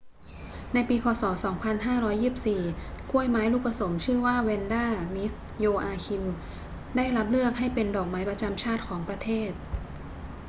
[0.73, 1.05] ในปี พ.
[1.21, 1.23] ศ.
[2.25, 4.85] 2524 กล้วยไม้ลูกผสมชื่อว่าแวนดา
[5.15, 6.23] มิส โยอาคิม
[6.95, 9.51] ได้รับเลือกให้เป็นดอกไม้ประจำชาติของประเทศ